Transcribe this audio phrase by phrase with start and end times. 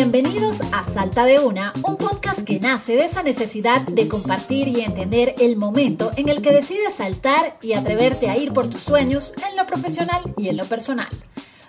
[0.00, 4.82] Bienvenidos a Salta de Una, un podcast que nace de esa necesidad de compartir y
[4.82, 9.32] entender el momento en el que decides saltar y atreverte a ir por tus sueños
[9.50, 11.08] en lo profesional y en lo personal.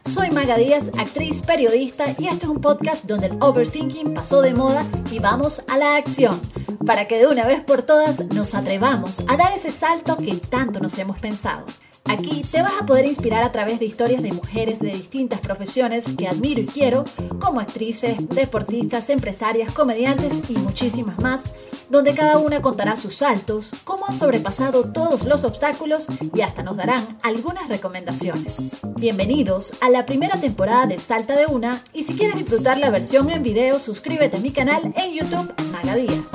[0.05, 4.53] Soy Maga Díaz, actriz, periodista y este es un podcast donde el overthinking pasó de
[4.53, 6.39] moda y vamos a la acción
[6.85, 10.79] para que de una vez por todas nos atrevamos a dar ese salto que tanto
[10.79, 11.65] nos hemos pensado.
[12.09, 16.11] Aquí te vas a poder inspirar a través de historias de mujeres de distintas profesiones
[16.17, 17.05] que admiro y quiero,
[17.39, 21.53] como actrices, deportistas, empresarias, comediantes y muchísimas más,
[21.91, 26.77] donde cada una contará sus saltos, cómo han sobrepasado todos los obstáculos y hasta nos
[26.77, 28.79] darán algunas recomendaciones.
[28.99, 33.29] Bienvenidos a la primera temporada de Salta de Una y si quieres disfrutar la versión
[33.29, 36.31] en video, suscríbete a mi canal en YouTube Magadías.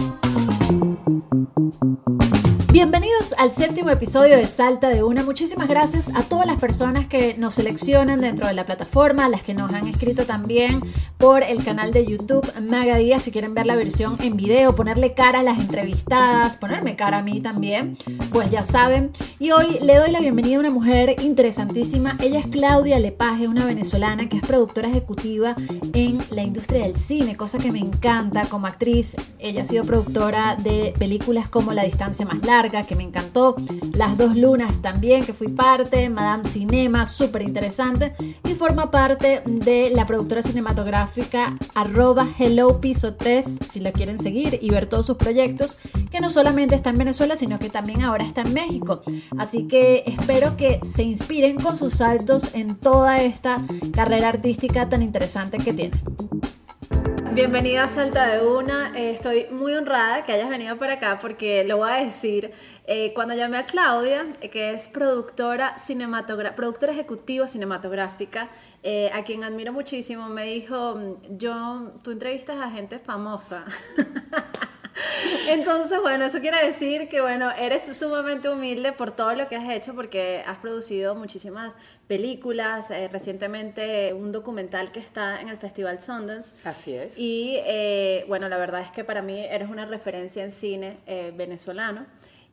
[2.75, 5.23] Bienvenidos al séptimo episodio de Salta de Una.
[5.23, 9.55] Muchísimas gracias a todas las personas que nos seleccionan dentro de la plataforma, las que
[9.55, 10.81] nos han escrito también
[11.17, 13.21] por el canal de YouTube Magadía.
[13.21, 17.23] Si quieren ver la versión en video, ponerle cara a las entrevistadas, ponerme cara a
[17.23, 17.97] mí también,
[18.33, 19.13] pues ya saben.
[19.39, 22.17] Y hoy le doy la bienvenida a una mujer interesantísima.
[22.21, 25.55] Ella es Claudia Lepage, una venezolana que es productora ejecutiva
[25.93, 29.17] en la industria del cine, cosa que me encanta como actriz.
[29.39, 33.57] Ella ha sido productora de películas como La distancia más larga que me encantó,
[33.95, 39.91] Las dos lunas también, que fui parte, Madame Cinema, súper interesante, y forma parte de
[39.91, 45.17] la productora cinematográfica arroba Hello Piso 3, si lo quieren seguir y ver todos sus
[45.17, 45.79] proyectos,
[46.11, 49.03] que no solamente está en Venezuela, sino que también ahora está en México.
[49.39, 53.59] Así que espero que se inspiren con sus saltos en toda esta
[53.93, 55.93] carrera artística tan interesante que tiene.
[57.35, 58.97] Bienvenida a Salta de Una.
[58.97, 62.53] Eh, estoy muy honrada que hayas venido por acá porque lo voy a decir.
[62.87, 65.75] Eh, cuando llamé a Claudia, eh, que es productora,
[66.55, 68.51] productora ejecutiva cinematográfica,
[69.13, 73.65] a quien admiro muchísimo, me dijo, mm, yo, tú entrevistas a gente famosa.
[75.49, 79.69] Entonces, bueno, eso quiere decir que, bueno, eres sumamente humilde por todo lo que has
[79.71, 81.75] hecho, porque has producido muchísimas
[82.07, 86.55] películas, eh, recientemente un documental que está en el Festival Sundance.
[86.65, 87.19] Así es.
[87.19, 91.33] Y, eh, bueno, la verdad es que para mí eres una referencia en cine eh,
[91.37, 92.07] venezolano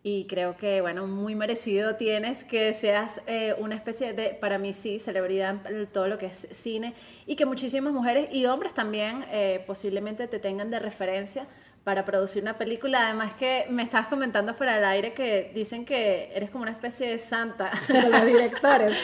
[0.03, 3.21] y creo que, bueno, muy merecido tienes que seas
[3.59, 6.95] una especie de, para mí sí, celebridad en todo lo que es cine
[7.27, 9.23] y que muchísimas mujeres y hombres también
[9.67, 11.45] posiblemente te tengan de referencia
[11.83, 13.05] para producir una película.
[13.05, 17.09] Además que me estabas comentando fuera del aire que dicen que eres como una especie
[17.09, 18.97] de santa de los directores.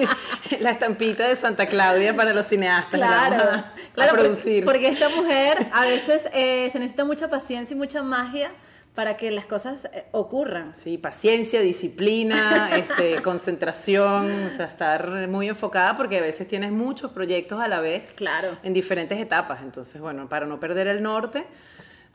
[0.60, 2.98] La estampita de Santa Claudia para los cineastas.
[2.98, 3.64] Claro,
[3.94, 4.64] claro producir.
[4.64, 8.50] Porque, esta mujer a veces eh, se necesita mucha paciencia y mucha magia
[8.94, 10.74] para que las cosas eh, ocurran.
[10.76, 17.10] Sí, paciencia, disciplina, este, concentración, o sea, estar muy enfocada porque a veces tienes muchos
[17.10, 18.14] proyectos a la vez.
[18.14, 18.56] Claro.
[18.62, 19.62] En diferentes etapas.
[19.62, 21.44] Entonces, bueno, para no perder el norte,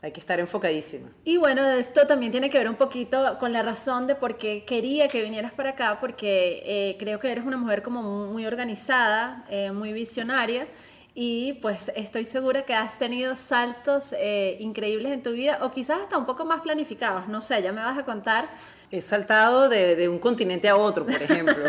[0.02, 1.10] hay que estar enfocadísima.
[1.24, 4.64] Y bueno, esto también tiene que ver un poquito con la razón de por qué
[4.64, 9.44] quería que vinieras para acá, porque eh, creo que eres una mujer como muy organizada,
[9.50, 10.66] eh, muy visionaria,
[11.12, 16.00] y pues estoy segura que has tenido saltos eh, increíbles en tu vida, o quizás
[16.00, 18.48] hasta un poco más planificados, no sé, ya me vas a contar.
[18.90, 21.56] He saltado de, de un continente a otro, por ejemplo.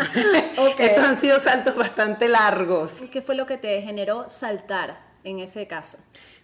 [0.78, 3.02] Esos han sido saltos bastante largos.
[3.02, 5.98] ¿Y qué fue lo que te generó saltar en ese caso?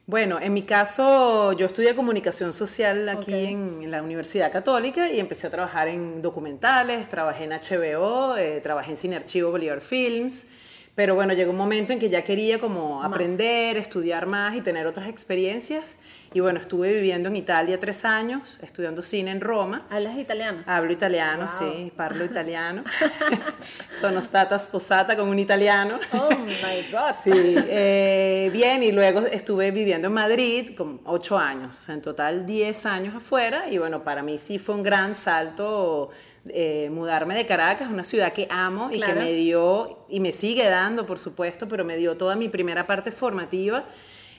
[0.09, 5.49] Bueno, en mi caso, yo estudié comunicación social aquí en, la Universidad Católica y empecé
[5.49, 10.47] a trabajar en documentales, trabajé en HBO, eh, trabajé en Cine Archivo Bolívar Films,
[10.95, 14.87] pero bueno, llegó un momento en que ya quería como aprender, estudiar más y tener
[14.87, 15.99] otras experiencias
[16.35, 19.87] y bueno, estuve viviendo en Italia tres años, estudiando cine en Roma.
[19.89, 20.63] ¿Hablas italiano?
[20.67, 22.85] Hablo italiano, sí, parlo italiano.
[23.91, 25.99] Sono stata sposata con un italiano.
[26.13, 27.15] Oh my God.
[27.25, 32.85] Sí, eh, bien, y luego estuve viviendo en Madrid con ocho años, en total diez
[32.87, 33.69] años afuera.
[33.71, 36.11] Y bueno, para mí sí fue un gran salto.
[36.51, 40.67] Eh, mudarme de Caracas, una ciudad que amo y que me dio, y me sigue
[40.69, 43.85] dando, por supuesto, pero me dio toda mi primera parte formativa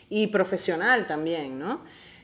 [0.09, 1.81] y profesional también, ¿no?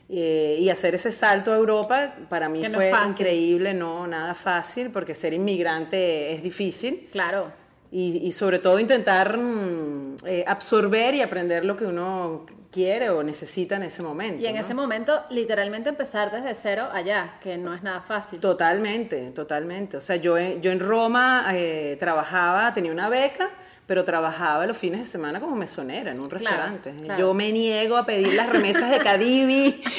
[0.07, 5.15] Eh, y hacer ese salto a Europa para mí fue increíble, no nada fácil, porque
[5.15, 7.09] ser inmigrante es difícil.
[7.11, 7.51] Claro.
[7.91, 13.77] Y, sobre todo intentar mm, eh, absorber y aprender lo que uno quiere o necesita
[13.77, 14.43] en ese momento.
[14.43, 18.41] Y en ese momento, literalmente empezar desde cero allá, que no es nada fácil.
[18.41, 19.95] Totalmente, totalmente.
[19.95, 23.49] O sea, yo, yo en Roma eh, trabajaba, tenía una beca
[23.87, 26.93] pero trabajaba los fines de semana como mesonera en un restaurante.
[27.17, 29.83] Yo me niego a pedir las remesas de Cadivi.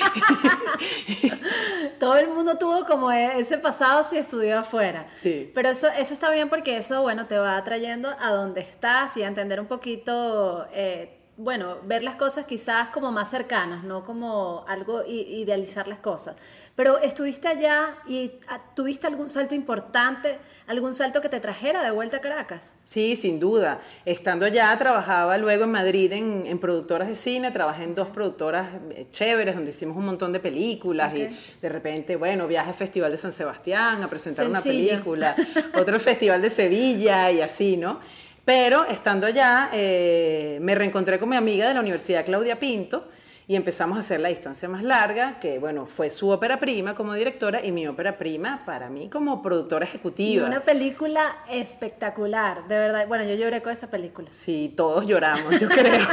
[2.00, 5.06] Todo el mundo tuvo como e-, ese pasado si estudió afuera.
[5.16, 5.50] Sí.
[5.54, 9.22] Pero eso, eso está bien porque eso, bueno, te va atrayendo a donde estás y
[9.22, 10.66] a entender un poquito...
[10.72, 16.34] Eh, bueno, ver las cosas quizás como más cercanas, no como algo idealizar las cosas.
[16.74, 21.90] Pero estuviste allá y ah, tuviste algún salto importante, algún salto que te trajera de
[21.90, 22.74] vuelta a Caracas.
[22.84, 23.80] Sí, sin duda.
[24.06, 29.06] Estando allá, trabajaba luego en Madrid en, productoras de cine, trabajé en dos productoras eh,
[29.10, 31.28] chéveres donde hicimos un montón de películas y
[31.60, 35.36] de repente, bueno, viaje al Festival de San Sebastián a presentar una película,
[35.78, 38.00] otro Festival de Sevilla y así, ¿no?
[38.46, 43.08] Pero estando allá, eh, me reencontré con mi amiga de la Universidad Claudia Pinto
[43.48, 47.14] y empezamos a hacer la distancia más larga, que bueno, fue su ópera prima como
[47.14, 50.44] directora y mi ópera prima para mí como productora ejecutiva.
[50.44, 53.08] Y una película espectacular, de verdad.
[53.08, 54.28] Bueno, yo lloré con esa película.
[54.30, 56.06] Sí, todos lloramos, yo creo.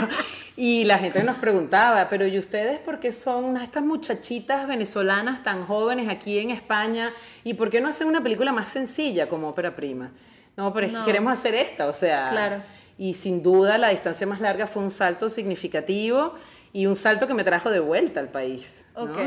[0.57, 5.68] y la gente nos preguntaba, pero ¿y ustedes por qué son estas muchachitas venezolanas tan
[5.68, 7.13] jóvenes aquí en España?
[7.44, 10.09] ¿Y por qué no hacen una película más sencilla como ópera prima?
[10.55, 12.29] No, pero es que queremos hacer esta, o sea.
[12.31, 12.61] Claro.
[12.97, 16.35] Y sin duda la distancia más larga fue un salto significativo
[16.73, 18.85] y un salto que me trajo de vuelta al país.
[18.95, 19.17] Ok.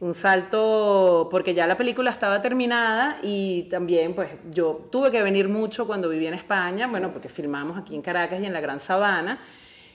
[0.00, 5.48] Un salto porque ya la película estaba terminada y también pues yo tuve que venir
[5.48, 8.80] mucho cuando viví en España, bueno, porque filmamos aquí en Caracas y en la Gran
[8.80, 9.38] Sabana.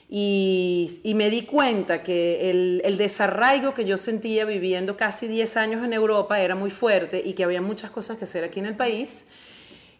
[0.08, 5.56] Y, y me di cuenta que el, el, desarraigo que yo sentía viviendo casi 10
[5.56, 8.66] años en Europa era muy fuerte y que había muchas cosas que hacer aquí en
[8.66, 9.26] el país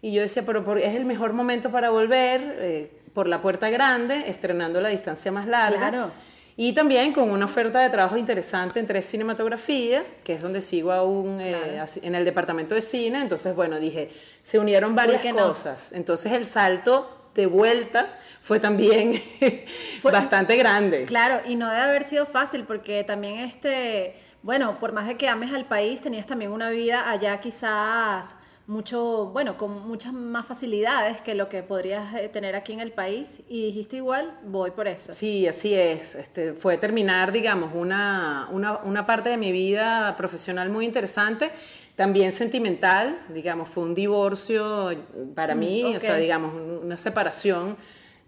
[0.07, 4.31] y yo decía, pero es el mejor momento para volver eh, por la puerta grande,
[4.31, 5.91] estrenando la distancia más larga.
[5.91, 6.13] Claro.
[6.57, 10.93] Y también con una oferta de trabajo interesante en tres cinematografía, que es donde sigo
[10.93, 13.21] aún eh, en el departamento de cine.
[13.21, 14.13] Entonces, bueno, dije,
[14.45, 15.91] se unieron varias cosas.
[15.91, 19.21] Entonces, el salto de vuelta fue también
[20.05, 21.07] bastante grande.
[21.07, 25.29] Claro, y no debe haber sido fácil porque también este, bueno, por más de que
[25.29, 31.21] ames al país, tenías también una vida allá quizás mucho, bueno, con muchas más facilidades
[31.21, 34.89] que lo que podrías eh, tener aquí en el país y dijiste igual, voy por
[34.89, 35.15] eso.
[35.15, 36.15] Sí, así es.
[36.15, 41.53] Este, fue terminar, digamos, una, una, una parte de mi vida profesional muy interesante,
[41.95, 44.91] también sentimental, digamos, fue un divorcio
[45.35, 46.53] para mm, mí, o sea, digamos,
[46.83, 47.77] una separación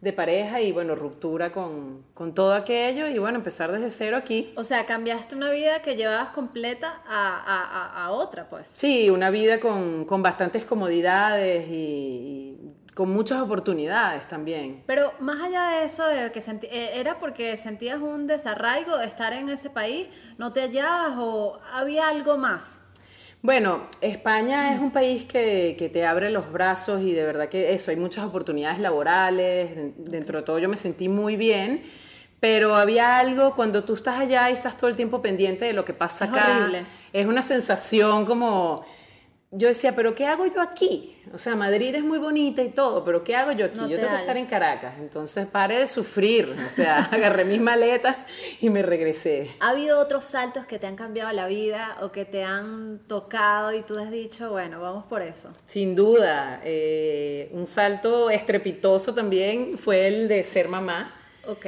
[0.00, 4.53] de pareja y bueno, ruptura con, con, todo aquello y bueno, empezar desde cero aquí.
[4.56, 8.71] O sea, cambiaste una vida que llevabas completa a, a, a otra, pues.
[8.73, 12.56] Sí, una vida con, con bastantes comodidades y,
[12.99, 14.83] con muchas oportunidades también.
[14.85, 19.33] Pero más allá de eso, de que eh, ¿era porque sentías un desarraigo de estar
[19.33, 20.09] en ese país?
[20.37, 22.81] ¿No te hallabas o había algo más?
[23.40, 27.90] Bueno, España es un país que, te abre los brazos y de verdad que eso,
[27.90, 31.82] hay muchas oportunidades laborales, dentro de todo yo me sentí muy bien,
[32.40, 35.85] pero había algo cuando tú estás allá y estás todo el tiempo pendiente de lo
[35.85, 36.58] que pasa es acá.
[36.58, 36.85] Horrible.
[37.12, 38.85] Es una sensación como
[39.50, 41.17] yo decía, pero ¿qué hago yo aquí?
[41.33, 43.79] O sea, Madrid es muy bonita y todo, pero ¿qué hago yo aquí?
[43.79, 44.95] yo tengo que estar en Caracas.
[44.99, 46.55] Entonces pare de sufrir.
[46.67, 48.17] O sea, agarré mis maletas
[48.61, 49.50] y me regresé.
[49.61, 53.73] ¿Ha habido otros saltos que te han cambiado la vida o que te han tocado
[53.73, 55.51] y tú has dicho, bueno, vamos por eso?
[55.67, 56.61] Sin duda.
[56.62, 61.15] Eh, un salto estrepitoso también fue el de ser mamá.
[61.47, 61.67] Ok.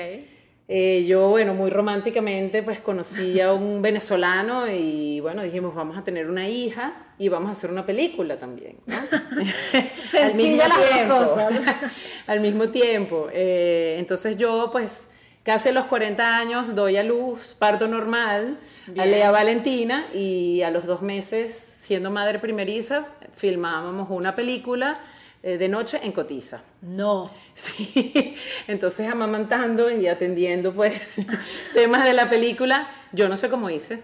[0.72, 6.04] Eh, yo, bueno, muy románticamente, pues conocí a un venezolano y bueno, dijimos, vamos a
[6.04, 8.76] tener una hija y vamos a hacer una película también.
[8.86, 8.94] ¿no?
[10.22, 11.36] al mismo tiempo.
[12.28, 13.28] al mismo tiempo.
[13.32, 15.08] Eh, entonces yo, pues,
[15.42, 18.56] casi a los 40 años doy a luz, parto normal,
[18.96, 25.00] a Lea Valentina y a los dos meses, siendo madre primeriza, filmábamos una película
[25.42, 26.62] de noche en Cotiza.
[26.82, 27.30] No.
[27.54, 28.34] Sí,
[28.68, 31.16] entonces amamantando y atendiendo pues
[31.74, 34.02] temas de la película, yo no sé cómo hice.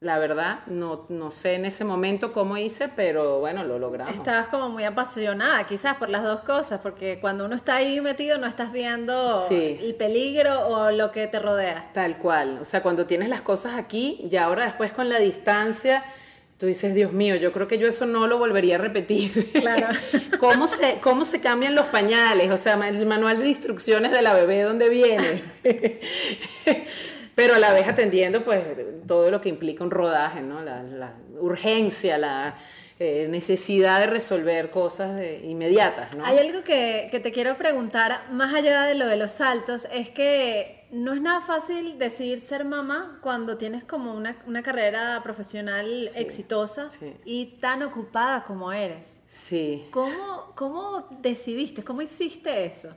[0.00, 4.14] La verdad, no, no sé en ese momento cómo hice, pero bueno, lo logramos.
[4.14, 8.38] Estabas como muy apasionada, quizás por las dos cosas, porque cuando uno está ahí metido
[8.38, 11.90] no estás viendo el peligro o lo que te rodea.
[11.92, 16.02] Tal cual, o sea, cuando tienes las cosas aquí y ahora después con la distancia,
[16.60, 19.50] tú dices, Dios mío, yo creo que yo eso no lo volvería a repetir.
[19.52, 19.86] Claro.
[20.38, 22.50] ¿Cómo se, cómo se cambian los pañales?
[22.50, 25.42] O sea, el manual de instrucciones de la bebé, ¿dónde viene?
[27.34, 28.62] Pero a la vez atendiendo, pues,
[29.06, 30.60] todo lo que implica un rodaje, ¿no?
[30.60, 32.56] La, urgencia, la
[32.98, 36.26] eh, necesidad de resolver cosas inmediatas, ¿no?
[36.26, 40.10] Hay algo que, que te quiero preguntar, más allá de lo de los saltos, es
[40.10, 46.90] que no es nada fácil decidir ser mamá cuando tienes como una, carrera profesional exitosa
[47.24, 49.20] y tan ocupada como eres.
[49.28, 49.86] Sí.
[49.90, 51.84] ¿Cómo, ¿Cómo decidiste?
[51.84, 52.94] ¿Cómo hiciste eso?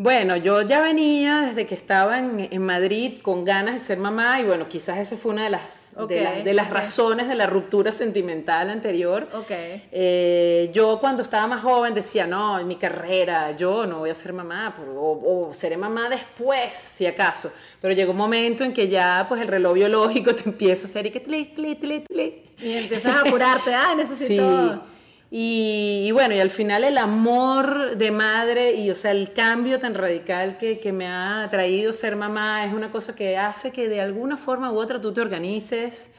[0.00, 4.38] Bueno, yo ya venía desde que estaba en, en Madrid con ganas de ser mamá
[4.40, 7.34] y bueno, quizás esa fue una de las, de, Ok, la- de las razones de
[7.34, 9.26] la ruptura sentimental anterior.
[9.34, 9.50] Ok.
[9.50, 14.14] Eh, yo cuando estaba más joven decía, no, en mi carrera yo no voy a
[14.14, 17.50] ser mamá, o, o seré mamá después, si acaso.
[17.80, 21.06] Pero llegó un momento en que ya pues el reloj biológico te empieza a hacer
[21.06, 22.42] y que tli, tli, tli, tli.
[22.62, 24.74] Y empiezas a apurarte, ah, necesito...
[24.74, 24.80] Sí.
[25.30, 29.94] Y, bueno, y al final el amor de madre y, o sea, el cambio tan
[29.94, 34.00] radical que, que me ha traído ser mamá es una cosa que hace que de
[34.00, 36.10] alguna forma u otra tú te organices.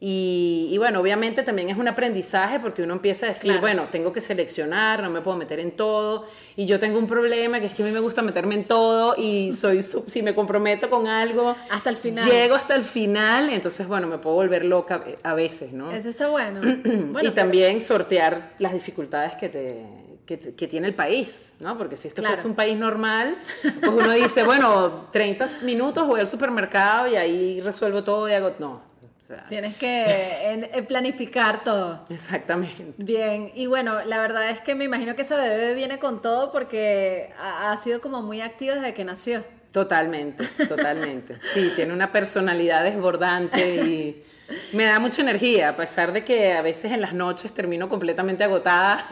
[0.00, 3.60] Y, y bueno, obviamente también es un aprendizaje porque uno empieza a decir, Claro.
[3.60, 6.24] bueno, tengo que seleccionar, no me puedo meter en todo.
[6.54, 9.16] Y yo tengo un problema que es que a mí me gusta meterme en todo
[9.18, 12.28] y soy, si me comprometo con algo, Hasta el final.
[12.30, 15.90] llego hasta el final, entonces bueno, me puedo volver loca a veces, ¿no?
[15.90, 16.60] Eso está bueno.
[17.22, 19.84] y también sortear las dificultades que, te,
[20.26, 20.36] que,
[20.68, 21.76] tiene el país, ¿no?
[21.76, 22.36] Porque si esto Claro.
[22.36, 27.60] fuese un país normal, pues uno dice, bueno, 30 minutos voy al supermercado y ahí
[27.60, 28.52] resuelvo todo y hago...
[28.60, 28.86] No,
[29.28, 32.04] sea, Tienes que planificar todo.
[32.08, 32.94] exactamente.
[32.96, 36.50] Bien, y bueno, la verdad es que me imagino que esa bebé viene con todo
[36.52, 39.44] porque ha, ha sido como muy activa desde que nació.
[39.72, 41.38] Totalmente, totalmente.
[41.52, 44.24] Sí, tiene una personalidad desbordante y
[44.72, 48.44] me da mucha energía, a pesar de que a veces en las noches termino completamente
[48.44, 49.06] agotada,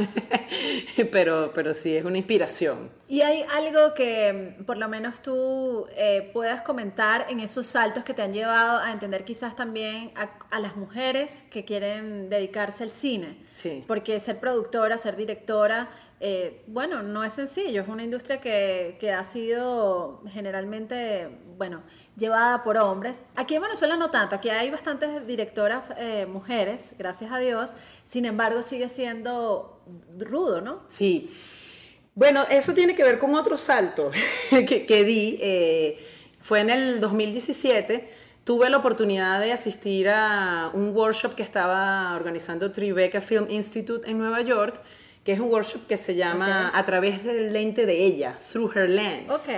[1.12, 2.90] pero, pero sí, es una inspiración.
[3.08, 8.04] ¿Y hay algo que mm, por lo menos tú eh, puedas comentar en esos saltos
[8.04, 12.84] que te han llevado a entender quizás también a, a las mujeres que quieren dedicarse
[12.84, 13.38] al cine?
[13.50, 13.84] Sí.
[13.86, 19.12] Porque ser productora, ser directora, eh, bueno, no es sencillo, es una industria que, que
[19.12, 21.28] ha sido generalmente,
[21.58, 21.82] bueno,
[22.16, 23.22] llevada por hombres.
[23.34, 27.70] Aquí en Venezuela no tanto, aquí hay bastantes directoras eh, mujeres, gracias a Dios,
[28.06, 29.82] sin embargo sigue siendo
[30.18, 30.82] rudo, ¿no?
[30.88, 31.34] Sí.
[32.14, 34.10] Bueno, eso tiene que ver con otro salto
[34.50, 35.38] que, que di.
[35.40, 35.98] eh,
[36.40, 38.08] fue en el 2017.
[38.44, 44.18] Tuve la oportunidad de asistir a un workshop que estaba organizando Tribeca Film Institute en
[44.18, 44.80] Nueva York,
[45.24, 48.88] que es un workshop que se llama A través del lente de ella, Through Her
[48.88, 49.32] Lens.
[49.32, 49.50] Ok.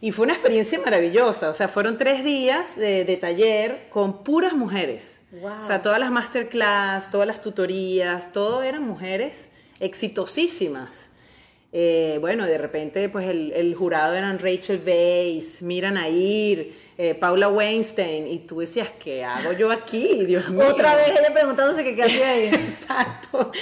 [0.00, 4.52] Y fue una experiencia maravillosa, o sea, fueron tres días de, de taller con puras
[4.52, 5.20] mujeres.
[5.32, 5.60] Wow.
[5.60, 9.48] O sea, todas las masterclass, todas las tutorías, todo eran mujeres
[9.80, 11.10] exitosísimas.
[11.72, 17.48] Eh, bueno, de repente, pues el, el jurado eran Rachel Weisz, Mira Nair, eh, Paula
[17.48, 20.24] Weinstein, y tú decías, ¿qué hago yo aquí?
[20.26, 20.66] Dios mío.
[20.66, 22.46] Otra vez ella preguntándose qué qué hacía ahí.
[22.52, 23.52] Exacto.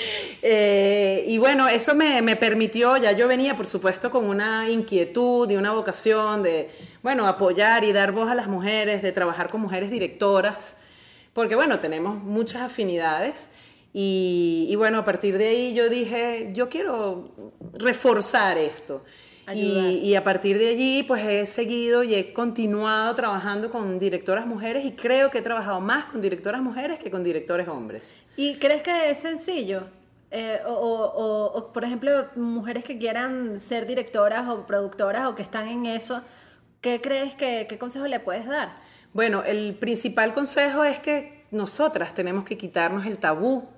[0.40, 5.50] Eh, y bueno, eso me, me permitió, ya yo venía, por supuesto, con una inquietud
[5.50, 6.71] y una vocación de,
[7.02, 10.78] bueno, apoyar y dar voz a las mujeres, de trabajar con mujeres directoras,
[11.35, 13.50] porque bueno, tenemos muchas afinidades.
[13.93, 17.28] Y, y bueno, a partir de ahí yo dije, yo quiero
[17.75, 19.05] reforzar esto.
[19.47, 19.85] Ayudar.
[19.93, 24.47] Y, y a partir de allí, pues he seguido y he continuado trabajando con directoras
[24.47, 28.25] mujeres y creo que he trabajado más con directoras mujeres que con directores hombres.
[28.37, 29.85] ¿Y crees que es sencillo?
[30.33, 35.35] Eh, o, o- o- o, por ejemplo, mujeres que quieran ser directoras o productoras o
[35.37, 36.21] que están en eso,
[36.81, 38.75] ¿qué crees que, qué consejo le puedes dar?
[39.12, 43.69] Bueno, el principal consejo es que nosotras tenemos que quitarnos el tabú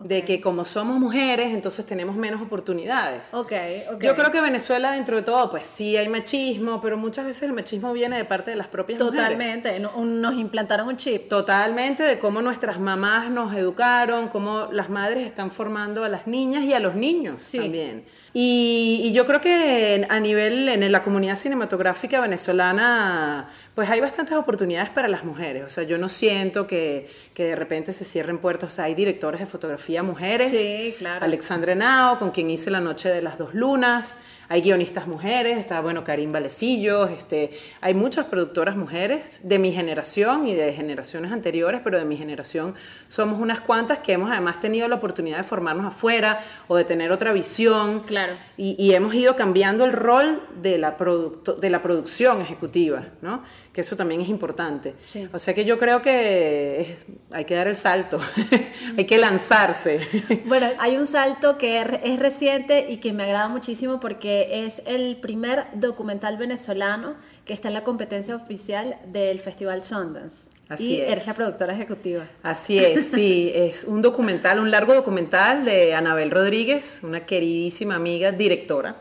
[0.00, 3.34] de que como somos mujeres, entonces tenemos menos oportunidades.
[3.34, 3.52] Ok,
[3.92, 4.02] ok.
[4.02, 7.52] Yo creo que Venezuela, dentro de todo, pues sí hay machismo, pero muchas veces el
[7.52, 9.22] machismo viene de parte de las propias mujeres.
[9.24, 11.28] Totalmente, no- un- nos implantaron un chip.
[11.28, 16.64] Totalmente de cómo nuestras mamás nos educaron, cómo las madres están formando a las niñas
[16.64, 17.58] y a los niños Sí.
[17.58, 18.04] también.
[18.32, 24.36] Y, y yo creo que a nivel, en la comunidad cinematográfica venezolana, pues hay bastantes
[24.36, 25.64] oportunidades para las mujeres.
[25.64, 28.72] O sea, yo no siento que, que de repente se cierren puertas.
[28.72, 30.48] O sea, hay directores de fotografía mujeres.
[30.48, 31.24] Sí, claro.
[31.24, 34.16] Alexandra Henao, con quien hice La Noche de las Dos Lunas.
[34.50, 40.48] Hay guionistas mujeres, está, bueno, Karim Valecillos, este, hay muchas productoras mujeres de mi generación
[40.48, 42.74] y de generaciones anteriores, pero de mi generación
[43.06, 47.12] somos unas cuantas que hemos además tenido la oportunidad de formarnos afuera o de tener
[47.12, 48.00] otra visión.
[48.00, 48.19] Claro.
[48.56, 53.42] Y, y hemos ido cambiando el rol de la, producto- de la producción ejecutiva, ¿no?
[53.72, 54.94] Que eso también es importante.
[55.04, 55.28] Sí.
[55.32, 56.96] O sea que yo creo que
[57.30, 58.20] hay que dar el salto,
[58.98, 60.00] hay que lanzarse.
[60.46, 65.16] Bueno, hay un salto que es reciente y que me agrada muchísimo porque es el
[65.16, 70.50] primer documental venezolano que está en la competencia oficial del Festival Sundance.
[70.68, 71.10] Así y es.
[71.10, 72.28] eres la productora ejecutiva.
[72.44, 78.30] Así es, sí, es un documental, un largo documental de Anabel Rodríguez, una queridísima amiga
[78.30, 78.96] directora.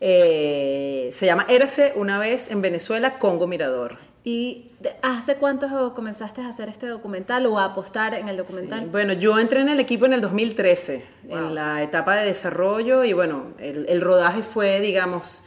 [0.00, 3.98] Eh, se llama Érase una vez en Venezuela, Congo Mirador.
[4.24, 4.70] ¿Y
[5.02, 8.86] hace cuánto comenzaste a hacer este documental o a apostar en el documental?
[8.86, 11.36] Bueno, yo entré en el equipo en el 2013, Wow.
[11.38, 15.42] en la etapa de desarrollo y bueno, el, el rodaje fue, digamos,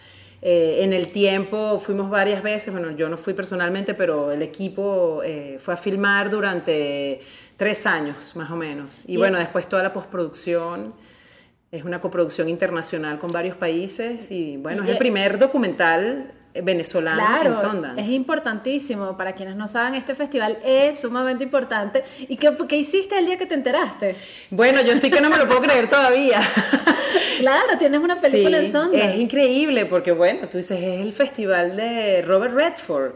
[0.47, 5.23] Eh, en el tiempo fuimos varias veces, bueno, yo no fui personalmente, pero el equipo
[5.23, 7.19] eh, fue a filmar durante
[7.57, 9.01] tres años más o menos.
[9.07, 10.93] Y, bueno, después toda la postproducción.
[11.75, 16.31] Es una coproducción internacional con varios países y bueno, es el primer documental
[16.63, 18.01] venezolano claro, en Sundance.
[18.01, 19.17] Es importantísimo.
[19.17, 22.03] Para quienes no saben, este festival es sumamente importante.
[22.27, 24.15] ¿Y qué, qué, hiciste el día que te enteraste?
[24.49, 26.39] Bueno, yo estoy que no me lo puedo creer todavía.
[27.39, 29.13] claro, tienes una película sí, en Sundance.
[29.13, 33.15] Es increíble porque, bueno, tú dices, es el festival de Robert Redford.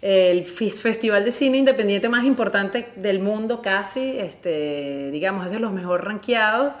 [0.00, 5.72] El festival de cine independiente más importante del mundo, casi, este, digamos, es de los
[5.72, 6.72] mejor rankeados.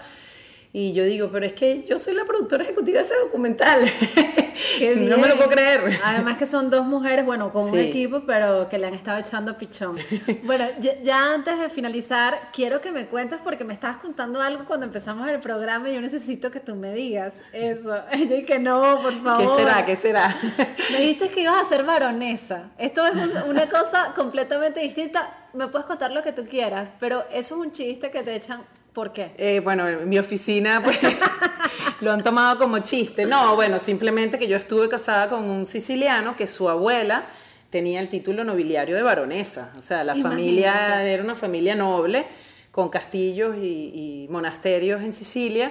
[0.72, 3.80] Y yo digo, pero es que yo soy la productora ejecutiva de ese documental.
[5.08, 5.98] no me lo puedo creer.
[6.04, 7.72] Además que son dos mujeres, bueno, con Sí.
[7.72, 9.96] un equipo, pero que le han estado echando pichón.
[10.44, 14.64] Bueno, ya, ya antes de finalizar, quiero que me cuentes porque me estabas contando algo
[14.66, 17.96] cuando empezamos el programa y yo necesito que tú me digas eso.
[18.28, 19.58] Yo que no, por ¿Qué favor.
[19.58, 19.86] será?
[19.86, 20.36] ¿Qué será?
[20.92, 22.70] Me dijiste que ibas a ser baronesa.
[22.78, 25.34] Esto es un- una cosa completamente distinta.
[25.54, 28.62] Me puedes contar lo que tú quieras, pero eso es un chiste que te echan.
[28.98, 29.30] ¿Por qué?
[29.38, 30.98] Eh, bueno, en mi oficina pues
[32.00, 33.26] lo han tomado como chiste.
[33.26, 37.26] No, bueno, simplemente que yo estuve casada con un siciliano que su abuela
[37.70, 39.72] tenía el título nobiliario de baronesa.
[39.78, 42.26] O sea, la familia era una familia noble
[42.72, 45.70] con castillos y, y monasterios en Sicilia.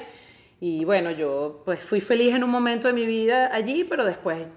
[0.62, 4.48] Y bueno, yo pues fui feliz en un momento de mi vida allí, pero después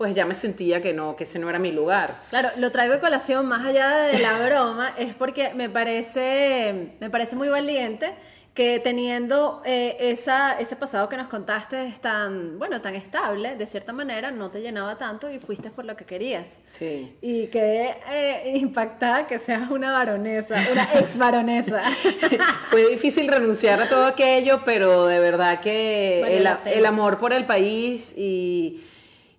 [0.00, 2.22] pues ya me sentía que no, que ese no era mi lugar.
[2.30, 7.10] Claro, lo traigo de colación más allá de la broma, es porque me parece, me
[7.10, 8.14] parece muy valiente
[8.54, 13.66] que teniendo eh, esa, ese pasado que nos contaste es tan, bueno, tan estable, de
[13.66, 16.46] cierta manera, no te llenaba tanto y fuiste por lo que querías.
[16.64, 17.14] Sí.
[17.20, 21.82] Y quedé eh, impactada que seas una baronesa, una ex baronesa.
[22.70, 27.34] Fue difícil renunciar a todo aquello, pero de verdad que Valió el, el amor por
[27.34, 28.80] el país y,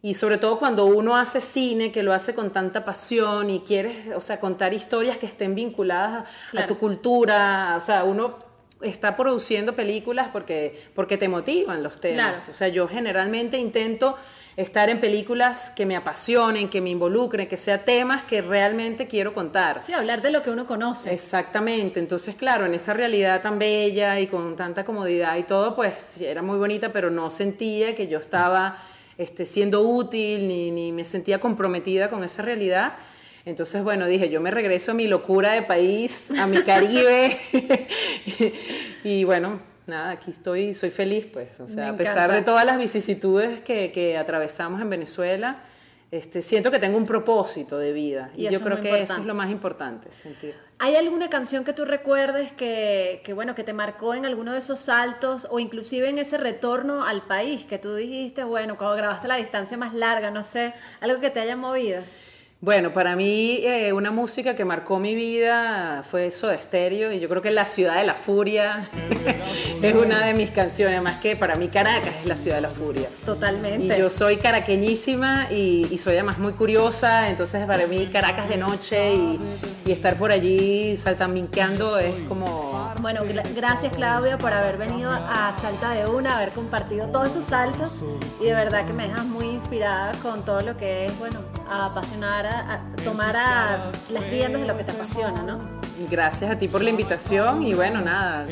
[0.03, 4.15] y sobre todo cuando uno hace cine, que lo hace con tanta pasión y quieres,
[4.15, 6.27] o sea, contar historias que estén vinculadas
[6.58, 8.38] a, tu cultura, o sea, uno
[8.81, 12.25] está produciendo películas porque, porque te motivan los temas.
[12.25, 12.41] Claro.
[12.50, 14.17] O sea, yo generalmente intento
[14.58, 19.34] estar en películas que me apasionen, que me involucren, que sean temas que realmente quiero
[19.34, 19.84] contar.
[19.84, 21.13] Sí, hablar de lo que uno conoce.
[21.13, 26.20] Exactamente, entonces claro, en esa realidad tan bella y con tanta comodidad y todo, pues
[26.22, 28.77] era muy bonita, pero no sentía que yo estaba
[29.17, 32.93] este, siendo útil ni, ni me sentía comprometida con esa realidad.
[33.45, 37.39] Entonces, bueno, dije, yo me regreso a mi locura de país, a mi Caribe.
[39.03, 41.59] y bueno, nada, aquí estoy, soy feliz, pues.
[41.59, 42.35] O sea, Me a pesar encanta.
[42.35, 45.63] de todas las vicisitudes que, que atravesamos en Venezuela,
[46.11, 48.31] este, siento que tengo un propósito de vida.
[48.35, 50.55] Y Y, yo creo que eso es lo más importante, sentir.
[50.77, 54.59] ¿Hay alguna canción que tú recuerdes que, que, bueno, que te marcó en alguno de
[54.59, 59.27] esos saltos o inclusive en ese retorno al país que tú dijiste, bueno, cuando grabaste
[59.27, 62.01] la distancia más larga, no sé, algo que te haya movido?
[62.63, 67.27] Bueno, para mí eh, una música que marcó mi vida fue Soda Stereo y yo
[67.27, 68.87] creo que La Ciudad de la Furia
[69.81, 72.69] es una de mis canciones, más que para mí Caracas es la Ciudad de la
[72.69, 73.09] Furia.
[73.25, 73.95] Totalmente.
[73.97, 78.57] Y yo soy caraqueñísima y, y soy además muy curiosa, entonces para mí Caracas de
[78.57, 79.39] noche y,
[79.87, 82.93] y estar por allí saltaminqueando es como...
[83.01, 87.45] Bueno, gra- gracias Claudia por haber venido a Salta de Una, haber compartido todos esos
[87.45, 88.03] saltos
[88.39, 92.50] y de verdad que me dejas muy inspirada con todo lo que es, bueno, apasionar,
[92.51, 95.81] a, tomar a las riendas de lo que te apasiona, ¿no?
[96.09, 98.48] Gracias a ti por la invitación y bueno, nada,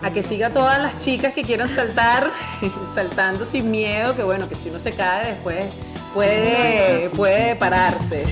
[0.00, 2.30] a que siga todas las chicas que quieran saltar,
[2.94, 5.72] saltando sin miedo, que bueno, que si uno se cae después
[6.14, 8.24] puede, puede pararse.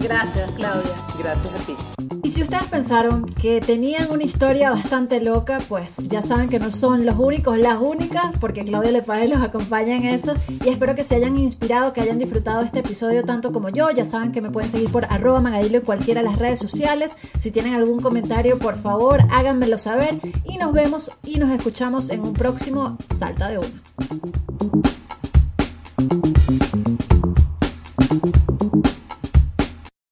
[0.00, 0.94] Gracias Claudia.
[1.18, 1.74] Gracias a ti.
[2.22, 6.70] Y si ustedes pensaron que tenían una historia bastante loca, pues ya saben que no
[6.70, 10.34] son los únicos, las únicas, porque Claudia Lepage los acompaña en eso.
[10.64, 13.90] Y espero que se hayan inspirado, que hayan disfrutado este episodio tanto como yo.
[13.90, 17.16] Ya saben que me pueden seguir por arroba magadilo en cualquiera de las redes sociales.
[17.38, 20.20] Si tienen algún comentario, por favor, háganmelo saber.
[20.44, 23.68] Y nos vemos y nos escuchamos en un próximo Salta de Uno.